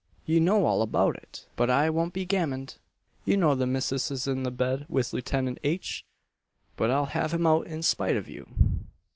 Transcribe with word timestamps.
you 0.25 0.39
know 0.39 0.65
all 0.65 0.81
about 0.81 1.15
it! 1.15 1.45
But 1.55 1.69
I 1.69 1.91
won't 1.91 2.11
be 2.11 2.25
gammoned! 2.25 2.77
you 3.23 3.37
know 3.37 3.53
the 3.53 3.67
missis 3.67 4.09
is 4.09 4.25
in 4.27 4.41
bed 4.55 4.87
with 4.89 5.13
Lieutenant 5.13 5.59
H.! 5.63 6.07
But 6.75 6.89
I'll 6.89 7.05
have 7.13 7.35
him 7.35 7.45
out 7.45 7.67
in 7.67 7.83
spite 7.83 8.17
of 8.17 8.27
you!" 8.27 8.47